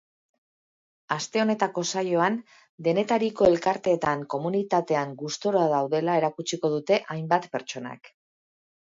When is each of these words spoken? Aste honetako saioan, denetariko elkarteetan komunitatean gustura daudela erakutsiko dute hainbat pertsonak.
Aste 1.15 1.41
honetako 1.41 1.83
saioan, 1.91 2.37
denetariko 2.87 3.49
elkarteetan 3.49 4.23
komunitatean 4.35 5.13
gustura 5.21 5.67
daudela 5.75 6.17
erakutsiko 6.23 6.73
dute 6.77 6.99
hainbat 7.17 7.47
pertsonak. 7.57 8.11